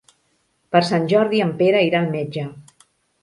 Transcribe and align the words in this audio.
Per 0.75 0.81
Sant 0.87 1.03
Jordi 1.11 1.43
en 1.47 1.53
Pere 1.61 1.83
irà 1.89 2.01
al 2.05 2.09
metge. 2.17 2.47